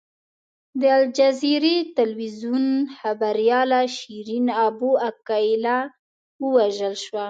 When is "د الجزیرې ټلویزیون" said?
0.81-2.65